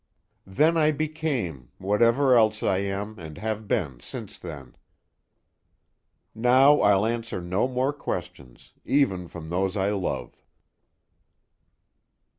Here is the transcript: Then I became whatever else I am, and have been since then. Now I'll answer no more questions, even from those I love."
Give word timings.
Then 0.47 0.77
I 0.77 0.89
became 0.89 1.69
whatever 1.77 2.35
else 2.35 2.63
I 2.63 2.79
am, 2.79 3.19
and 3.19 3.37
have 3.37 3.67
been 3.67 3.99
since 3.99 4.39
then. 4.39 4.75
Now 6.33 6.79
I'll 6.79 7.05
answer 7.05 7.39
no 7.39 7.67
more 7.67 7.93
questions, 7.93 8.73
even 8.83 9.27
from 9.27 9.51
those 9.51 9.77
I 9.77 9.91
love." 9.91 10.43